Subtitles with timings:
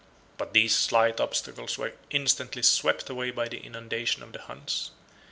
[0.39, 4.89] But these slight obstacles were instantly swept away by the inundation of the Huns.